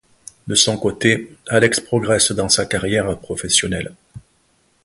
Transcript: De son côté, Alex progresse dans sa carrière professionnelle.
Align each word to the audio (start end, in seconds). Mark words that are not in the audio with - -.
De 0.47 0.55
son 0.55 0.77
côté, 0.77 1.35
Alex 1.47 1.79
progresse 1.79 2.31
dans 2.31 2.49
sa 2.49 2.65
carrière 2.65 3.15
professionnelle. 3.19 3.93